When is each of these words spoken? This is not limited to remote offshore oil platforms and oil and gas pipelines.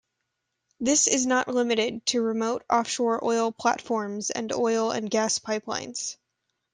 This 0.79 1.05
is 1.05 1.27
not 1.27 1.47
limited 1.47 2.03
to 2.07 2.23
remote 2.23 2.63
offshore 2.67 3.23
oil 3.23 3.51
platforms 3.51 4.31
and 4.31 4.51
oil 4.51 4.89
and 4.89 5.07
gas 5.11 5.37
pipelines. 5.37 6.17